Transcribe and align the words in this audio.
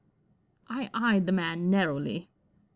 I 0.67 0.89
eyed 0.95 1.27
the 1.27 1.31
man 1.31 1.69
narrowly. 1.69 2.31